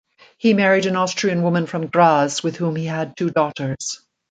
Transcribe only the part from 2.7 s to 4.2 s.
he had two daughters.